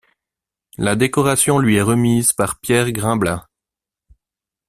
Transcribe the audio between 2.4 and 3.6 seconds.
Pierre Grimblat.